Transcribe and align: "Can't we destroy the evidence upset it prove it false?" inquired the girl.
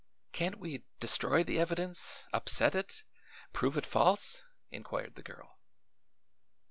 "Can't 0.31 0.57
we 0.57 0.83
destroy 0.99 1.43
the 1.43 1.59
evidence 1.59 2.25
upset 2.33 2.73
it 2.73 3.03
prove 3.53 3.77
it 3.77 3.85
false?" 3.85 4.41
inquired 4.71 5.13
the 5.13 5.21
girl. 5.21 5.59